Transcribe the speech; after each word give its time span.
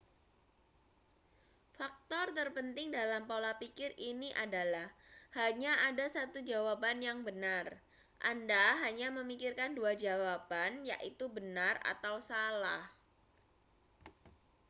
faktor 1.77 2.27
terpenting 2.37 2.89
dalam 2.99 3.23
pola 3.31 3.51
pikir 3.61 3.91
ini 4.11 4.29
adalah 4.43 4.87
hanya 5.39 5.73
ada 5.87 6.05
satu 6.15 6.39
jawaban 6.49 6.97
yang 7.07 7.19
benar 7.27 7.67
anda 8.31 8.65
hanya 8.83 9.07
memikirkan 9.19 9.71
dua 9.77 9.91
jawaban 10.03 10.71
yaitu 10.91 11.25
benar 11.37 11.73
atau 11.93 12.15
salah 12.29 12.83